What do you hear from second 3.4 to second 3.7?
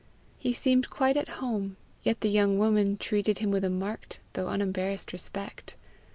with a